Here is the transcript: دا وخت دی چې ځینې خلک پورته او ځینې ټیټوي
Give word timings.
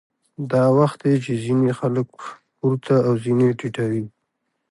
دا 0.51 0.63
وخت 0.77 0.99
دی 1.05 1.15
چې 1.23 1.33
ځینې 1.43 1.71
خلک 1.79 2.09
پورته 2.57 2.95
او 3.07 3.13
ځینې 3.23 3.47
ټیټوي 3.59 4.03